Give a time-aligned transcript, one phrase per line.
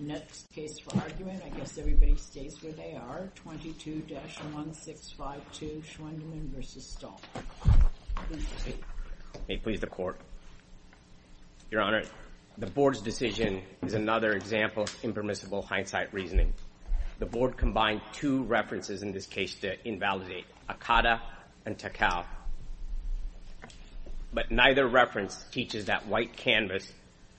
[0.00, 6.62] Next case for argument, I guess everybody stays where they are, 22-1652 Schwendimann v.
[6.62, 7.20] Stahl.
[9.46, 10.18] May it please the Court.
[11.70, 12.04] Your Honor,
[12.56, 16.54] the Board's decision is another example of impermissible hindsight reasoning.
[17.18, 21.20] The Board combined two references in this case to invalidate, Akata
[21.66, 22.24] and Takao.
[24.32, 26.90] But neither reference teaches that white canvas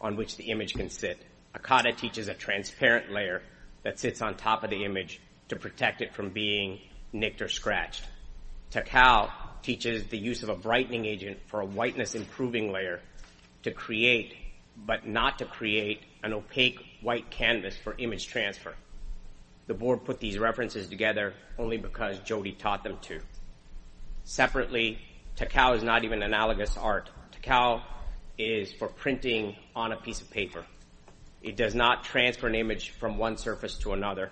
[0.00, 1.18] on which the image can sit.
[1.60, 3.42] Akata teaches a transparent layer
[3.82, 6.80] that sits on top of the image to protect it from being
[7.12, 8.04] nicked or scratched.
[8.70, 9.30] Takao
[9.62, 13.00] teaches the use of a brightening agent for a whiteness-improving layer
[13.62, 14.34] to create,
[14.76, 18.74] but not to create, an opaque white canvas for image transfer.
[19.68, 23.20] The Board put these references together only because Jody taught them to.
[24.24, 24.98] Separately,
[25.36, 27.10] Takao is not even analogous art.
[27.32, 27.82] Takao
[28.36, 30.64] is for printing on a piece of paper.
[31.42, 34.30] It does not transfer an image from one surface to another.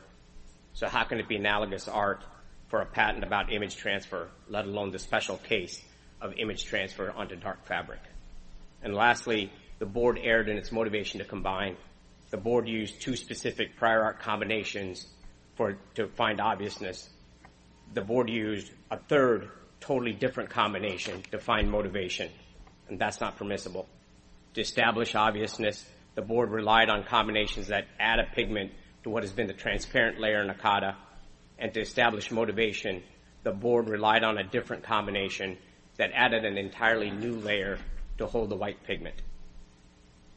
[0.74, 2.24] So how can it be analogous art
[2.68, 5.80] for a patent about image transfer, let alone the special case
[6.21, 8.01] of image transfer onto dark fabric?
[8.82, 11.77] And lastly, the Board erred in its motivation to combine.
[12.30, 15.07] The Board used two specific prior art combinations
[15.54, 17.09] for to find obviousness.
[17.95, 19.49] The Board used a third,
[19.80, 22.30] totally different combination to find motivation,
[22.88, 23.88] and that's not permissible.
[24.54, 25.84] To establish obviousness,
[26.16, 28.72] the Board relied on combinations that add a pigment
[29.04, 30.96] to what has been the transparent layer in Akata.
[31.59, 33.02] And to establish motivation,
[33.45, 35.56] the Board relied on a different combination
[35.98, 37.78] that added an entirely new layer
[38.18, 39.22] to hold the white pigment.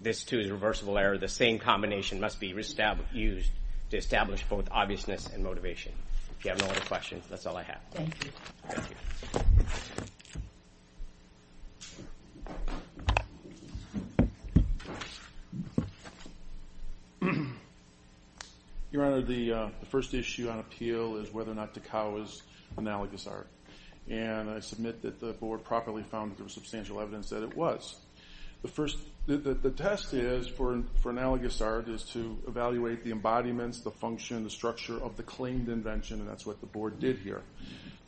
[0.02, 1.18] This, too, is reversible error.
[1.18, 3.52] The same combination must be used
[3.90, 5.94] to establish both obviousness and motivation.
[6.38, 7.82] If you have no other questions, that's all I have.
[7.92, 8.32] Thank you.
[18.92, 22.42] Your Honor, uh, the first issue on appeal is whether or not Takao is
[22.76, 23.48] analogous art.
[24.10, 27.56] And I submit that the Board properly found that there was substantial evidence that it
[27.56, 27.98] was.
[28.64, 35.00] The test is, for analogous art, is to evaluate the embodiments, the function, the structure
[35.00, 37.44] of the claimed invention, and that's what the Board did here.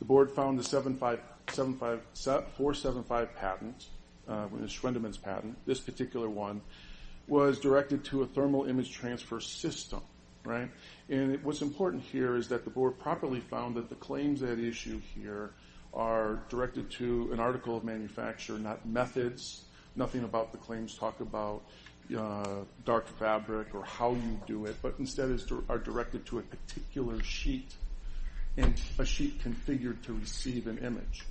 [0.00, 3.86] The Board found the 475 patent,
[4.28, 6.60] uh, Schwendimann's patent, this particular one,
[7.28, 10.00] was directed to a thermal image transfer system.
[11.08, 15.00] And what's important here is that the Board properly found that the claims at issue
[15.14, 15.50] here
[15.94, 19.64] are directed to an article of manufacture, not methods.
[19.94, 21.62] Nothing about the claims talk about
[22.16, 25.30] uh, dark fabric or how you do it, but instead
[25.68, 27.74] are directed to a particular sheet,
[28.56, 31.24] and a sheet configured to receive an image.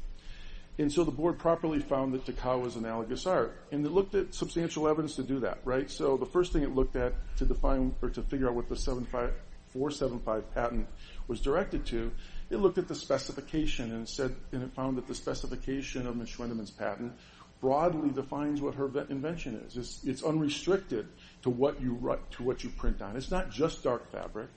[0.78, 3.56] And so the Board properly found that Takao was analogous art.
[3.72, 5.60] And it looked at substantial evidence to do that.
[5.66, 5.90] Right?
[5.92, 8.76] So the first thing it looked at to define or to figure out what the
[8.76, 10.88] 475 patent
[11.28, 12.12] was directed to,
[12.50, 16.30] it looked at the specification and said and it found that the specification of Ms.
[16.30, 17.14] Schwendimann's patent
[17.62, 20.02] broadly defines what her invention is.
[20.04, 21.08] It's unrestricted
[21.44, 23.16] to what you write to what you print on.
[23.16, 24.50] It's not just dark fabric.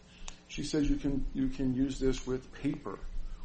[0.48, 2.98] She says you can use this with paper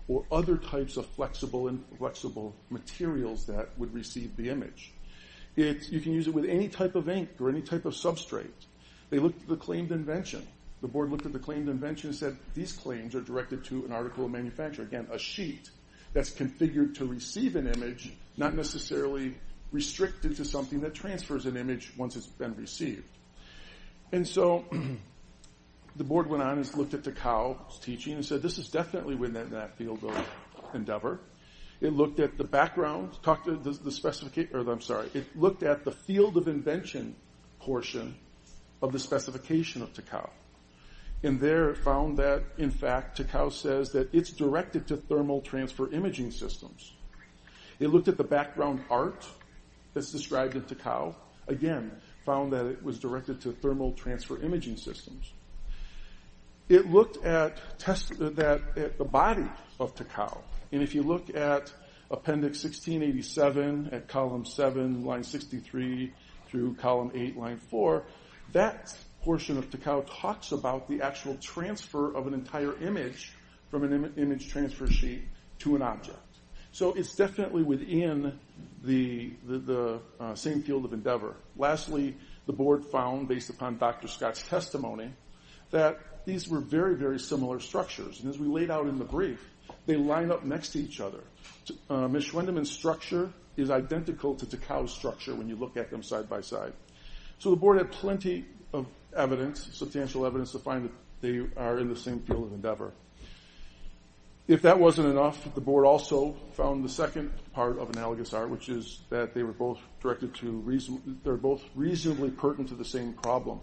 [0.09, 4.91] or other types of flexible and flexible materials that would receive the image.
[5.55, 8.47] You can use it with any type of ink or any type of substrate.
[9.11, 10.45] They looked at the claimed invention.
[10.81, 13.91] The Board looked at the claimed invention and said these claims are directed to an
[13.91, 14.81] article of manufacture.
[14.81, 15.69] Again, a sheet
[16.13, 19.35] that's configured to receive an image, not necessarily
[19.71, 23.09] restricted to something that transfers an image once it's been received.
[24.11, 24.65] And so
[25.99, 29.49] the Board went on and looked at Takao's teaching and said this is definitely within
[29.49, 30.29] that field of
[30.73, 31.19] endeavor.
[31.81, 35.83] It looked at the background, talked to the specification, or I'm sorry, it looked at
[35.83, 37.17] the field of invention
[37.59, 38.15] portion
[38.81, 40.29] of the specification of Takao.
[41.21, 45.91] And there it found that, in fact, Takao says that it's directed to thermal transfer
[45.91, 46.93] imaging systems.
[47.77, 49.27] It looked at the background art
[49.93, 51.13] that's described in Takao.
[51.49, 51.91] Again,
[52.25, 55.33] found that it was directed to thermal transfer imaging systems.
[56.69, 59.49] It looked at the body
[59.79, 60.37] of Takao.
[60.71, 61.73] And if you look at
[62.11, 66.13] Appendix 1687 at Column 7, Line 63
[66.47, 68.05] through Column 8, Line 4,
[68.53, 73.33] that portion of Takao talks about the actual transfer of an entire image
[73.71, 75.23] from an image transfer sheet
[75.59, 76.17] to an object.
[76.71, 78.39] So it's definitely within
[78.83, 81.35] the uh, same field of endeavor.
[81.57, 84.07] Lastly, the Board found, based upon Dr.
[84.07, 85.11] Scott's testimony,
[85.71, 85.99] that
[86.29, 88.19] these were very, very similar structures.
[88.19, 89.43] And as we laid out in the brief,
[89.87, 91.21] they line up next to each other.
[91.89, 92.25] Uh, Ms.
[92.25, 96.73] Schwendimann's structure is identical to Takao's structure when you look at them side by side.
[97.39, 98.85] So the Board had plenty of
[99.15, 100.91] evidence, substantial evidence to find that
[101.21, 102.91] they are in the same field of endeavor.
[104.47, 108.67] If that wasn't enough, the board also found the second part of analogous art, which
[108.67, 113.13] is that they were both directed to, reason they're both reasonably pertinent to the same
[113.13, 113.59] problem.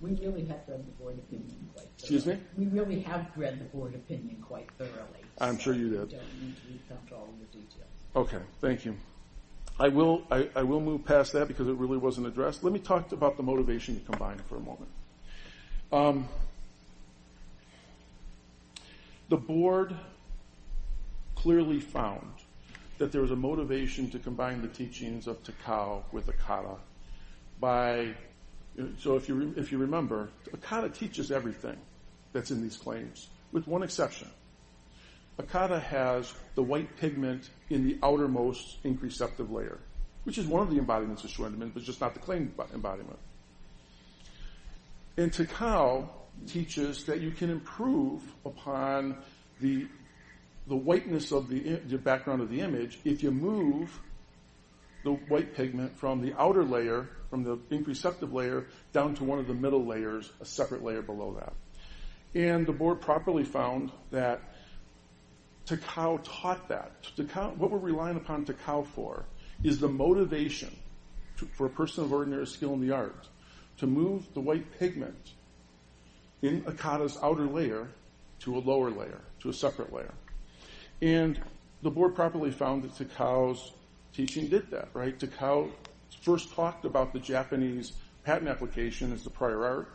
[0.00, 2.16] We really have read the board opinion quite thoroughly.
[2.16, 2.38] Excuse me?
[2.56, 5.24] We really have read the board opinion quite thoroughly.
[5.40, 6.12] I'm sure you so did.
[6.12, 7.88] We don't need to recount all of the details.
[8.14, 8.96] Okay, thank you.
[9.80, 12.64] I will, I, I will move past that because it really wasn't addressed.
[12.64, 14.90] Let me talk about the motivation to combine for a moment.
[15.92, 16.28] Um,
[19.28, 19.94] the board
[21.36, 22.32] clearly found
[22.98, 26.76] that there was a motivation to combine the teachings of Takao with Akata
[27.60, 28.14] by,
[28.98, 31.76] so if you, if you remember, Akata teaches everything
[32.32, 34.28] that's in these claims, with one exception.
[35.38, 39.78] Akata has the white pigment in the outermost ink receptive layer,
[40.24, 43.18] which is one of the embodiments of Schwendimann, but just not the claimed embodiment.
[45.16, 46.08] And Takao
[46.46, 49.16] teaches that you can improve upon
[49.60, 49.86] the,
[50.68, 54.00] the whiteness of the background of the image if you move
[55.04, 59.38] the white pigment from the outer layer, from the ink receptive layer, down to one
[59.38, 61.52] of the middle layers, a separate layer below that.
[62.38, 64.40] And the board properly found that
[65.66, 66.92] Takao taught that.
[67.56, 69.24] What we're relying upon Takao for
[69.62, 70.74] is the motivation
[71.54, 73.28] for a person of ordinary skill in the art
[73.78, 75.32] to move the white pigment
[76.42, 77.88] in Akata's outer layer
[78.40, 80.14] to a lower layer, to a separate layer.
[81.00, 81.40] And
[81.82, 83.72] the board properly found that Takao's
[84.18, 85.16] teaching did that, right?
[85.16, 85.70] Takao
[86.22, 87.92] first talked about the Japanese
[88.24, 89.94] patent application as the prior art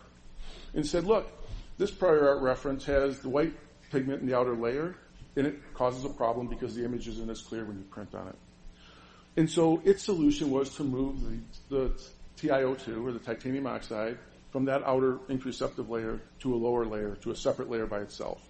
[0.74, 1.30] and said, look,
[1.78, 3.52] this prior art reference has the white
[3.92, 4.96] pigment in the outer layer
[5.36, 8.30] and it causes a problem because the image isn't as clear when you print on
[8.30, 8.36] it.
[9.36, 11.20] And so its solution was to move
[11.70, 12.02] the, the
[12.38, 14.18] TiO2 or the titanium oxide
[14.52, 18.00] from that outer ink receptive layer to a lower layer, to a separate layer by
[18.00, 18.42] itself.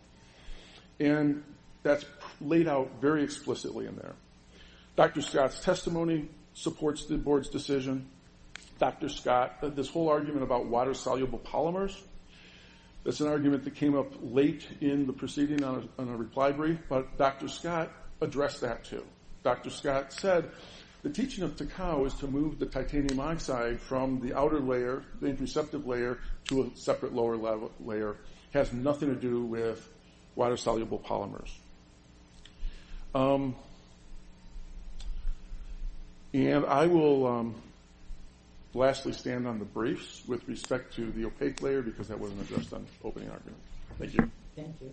[0.99, 1.43] And
[1.81, 2.05] that's
[2.39, 4.13] laid out very explicitly in there.
[4.95, 5.21] Dr.
[5.21, 8.07] Scott's testimony supports the board's decision.
[8.79, 9.09] Dr.
[9.09, 11.99] Scott, uh, this whole argument about water-soluble polymers,
[13.03, 17.17] that's an argument that came up late in the proceeding on a, reply brief, but
[17.17, 17.47] Dr.
[17.47, 17.91] Scott
[18.21, 19.03] addressed that too.
[19.43, 19.69] Dr.
[19.69, 20.51] Scott said
[21.01, 25.27] the teaching of Takao is to move the titanium oxide from the outer layer, the
[25.27, 27.35] ink receptive layer, to a separate lower
[27.81, 28.15] layer.
[28.53, 29.89] Has nothing to do with
[30.35, 31.49] water-soluble polymers.
[33.13, 33.55] Um,
[36.33, 37.55] And I will um,
[38.73, 42.73] lastly stand on the briefs with respect to the opaque layer because that wasn't addressed
[42.73, 43.61] on opening argument.
[43.99, 44.31] Thank you.
[44.55, 44.91] Thank you.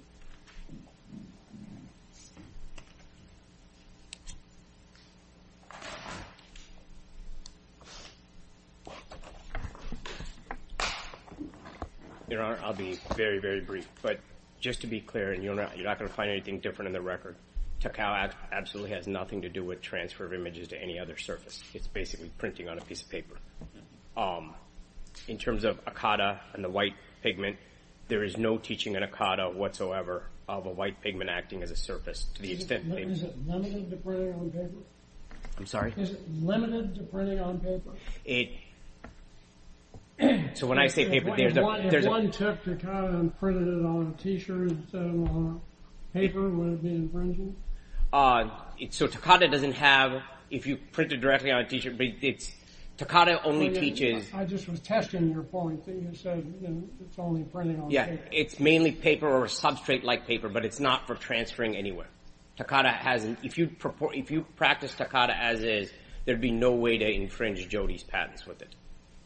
[12.29, 13.89] Your Honor, I'll be very, very brief.
[14.03, 14.21] But
[14.61, 16.93] just to be clear, and you're not, you're not going to find anything different in
[16.93, 17.35] the record,
[17.81, 21.63] Takao absolutely has nothing to do with transfer of images to any other surface.
[21.73, 23.37] It's basically printing on a piece of paper.
[24.17, 24.55] Um,
[25.29, 27.57] in terms of Akata and the white pigment,
[28.09, 32.27] there is no teaching in Akata whatsoever of a white pigment acting as a surface
[32.35, 33.03] to the extent they...
[33.03, 34.79] Is it limited to printing on paper?
[35.59, 35.95] I'm sorry?
[35.97, 37.91] Is it limited to printing on paper?
[38.25, 38.51] It...
[40.55, 41.97] So when I say paper, there's a...
[41.97, 45.61] If one took Takata and printed it on a t-shirt instead of on
[46.13, 47.57] a paper, would it be infringing?
[48.13, 48.49] Uh,
[48.91, 52.53] so Takata doesn't have, if you print it directly on a t-shirt, but it's,
[52.97, 56.83] Takata only yeah, teaches, I just was testing your point that you said, you know,
[57.01, 58.29] it's only printing on yeah, paper.
[58.31, 62.09] it's mainly paper or substrate like paper, but it's not for transferring anywhere.
[62.57, 65.91] Takata has, if you purport, if you practice Takata as is,
[66.27, 68.75] there'd be no way to infringe Jody's patents with it.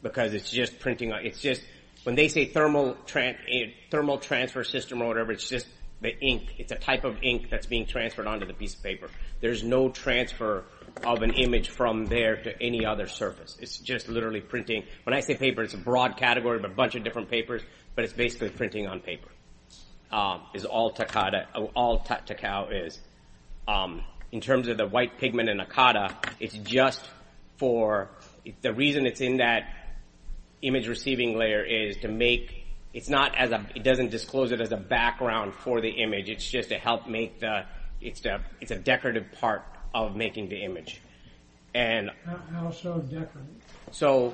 [0.02, 1.62] Because it's just printing on, it's just,
[2.04, 5.66] when they say thermal tran, eh, thermal transfer system or whatever, it's just
[6.04, 6.54] the ink.
[6.58, 9.08] It's a type of ink that's being transferred onto the piece of paper.
[9.40, 10.64] There's no transfer
[11.02, 13.56] of an image from there to any other surface.
[13.60, 14.84] It's just literally printing.
[15.02, 17.62] When I say paper, it's a broad category of a bunch of different papers,
[17.96, 19.28] but it's basically printing on paper.
[20.12, 23.00] Um, is all Takao is.
[23.66, 27.00] Um, in terms of the white pigment in Akata, it's just
[27.56, 28.10] for,
[28.62, 29.62] the reason it's in that
[30.62, 32.63] image receiving layer is to make,
[32.94, 36.30] it's not as a, it doesn't disclose it as a background for the image.
[36.30, 37.66] It's just to help make the,
[38.00, 41.02] it's a, it's a decorative part of making the image.
[41.74, 43.46] And How, so decorative?
[43.90, 44.32] so,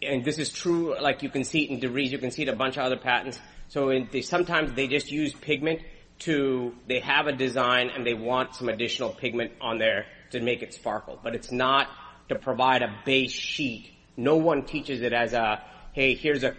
[0.00, 2.48] and this is true, like you can see it in DeVries, you can see it
[2.48, 3.38] in a bunch of other patents.
[3.68, 5.80] So sometimes they just use pigment
[6.20, 10.62] to, they have a design and they want some additional pigment on there to make
[10.62, 11.20] it sparkle.
[11.22, 11.88] But it's not
[12.30, 13.92] to provide a base sheet.
[14.16, 16.56] No one teaches it as a, hey, here's a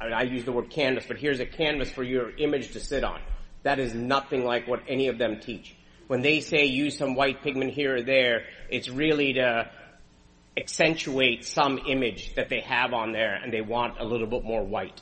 [0.00, 3.20] I, use the word canvas, but here's a canvas for your image to sit on.
[3.62, 5.76] That is nothing like what any of them teach.
[6.06, 9.70] When they say use some white pigment here or there, it's really to
[10.56, 14.64] accentuate some image that they have on there and they want a little bit more
[14.64, 15.00] white.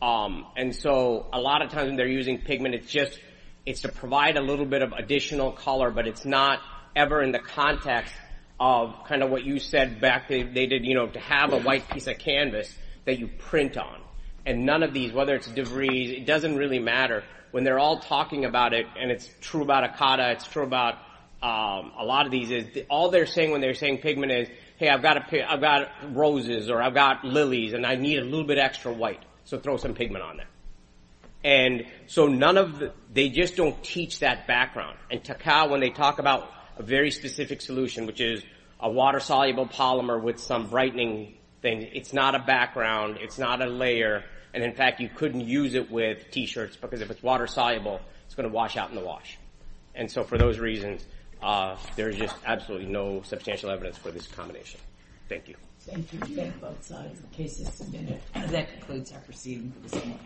[0.00, 3.20] Um, and so a lot of times when they're using pigment, it's just,
[3.64, 6.58] it's to provide a little bit of additional color, but it's not
[6.96, 8.12] ever in the context
[8.58, 11.88] of kind of what you said back they did, you know, to have a white
[11.88, 12.74] piece of canvas
[13.04, 14.00] that you print on.
[14.44, 17.22] And none of these, whether it's DeVries, it doesn't really matter.
[17.52, 20.94] When they're all talking about it, and it's true about Akata, it's true about
[21.42, 24.88] um, a lot of these, is all they're saying when they're saying pigment is, hey,
[24.88, 28.46] I've got a, I've got roses or I've got lilies and I need a little
[28.46, 30.46] bit extra white, so throw some pigment on there.
[31.44, 34.96] And so none of the, they just don't teach that background.
[35.10, 38.44] And Takao, when they talk about a very specific solution, which is
[38.80, 44.24] a water-soluble polymer with some brightening thing, it's not a background, it's not a layer,
[44.52, 48.48] and in fact you couldn't use it with t-shirts because if it's water-soluble, it's going
[48.48, 49.38] to wash out in the wash.
[49.94, 51.06] And so for those reasons,
[51.42, 54.80] uh, there's just absolutely no substantial evidence for this combination.
[55.28, 55.56] Thank you.
[55.80, 56.18] Thank you.
[56.20, 57.20] Thank both sides.
[57.20, 58.20] The case is submitted.
[58.34, 60.18] That concludes our proceeding for this morning.